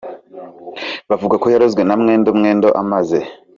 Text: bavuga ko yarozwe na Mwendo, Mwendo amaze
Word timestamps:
bavuga 1.09 1.35
ko 1.41 1.47
yarozwe 1.53 1.81
na 1.83 1.95
Mwendo, 2.01 2.29
Mwendo 2.39 2.67
amaze 2.81 3.19